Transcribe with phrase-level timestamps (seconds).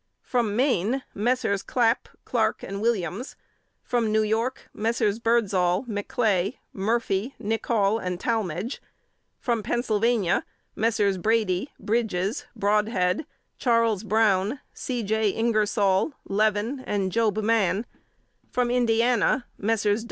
[0.23, 1.61] From Maine, Messrs.
[1.61, 3.35] Clapp, Clarke and Williams;
[3.83, 5.19] from New York, Messrs.
[5.19, 8.81] Birdsal, McClay, Murphy, Necoll and Tallmadge;
[9.37, 10.43] from Pennsylvania,
[10.75, 11.19] Messrs.
[11.19, 13.27] Brady, Bridges, Brodhead,
[13.59, 15.03] Charles Brown, C.
[15.03, 15.31] J.
[15.33, 17.85] Ingersol, Levin and Job Mann;
[18.49, 19.99] from Indiana, Messrs.